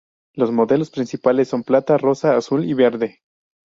Los 0.33 0.51
modelos 0.51 0.89
principales 0.89 1.47
son 1.49 1.61
plata, 1.61 1.95
rosa, 1.99 2.35
azul 2.35 2.65
y 2.65 2.73
verde. 2.73 3.21